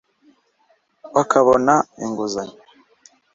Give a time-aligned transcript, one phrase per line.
[1.15, 2.57] bakabona inguzanyo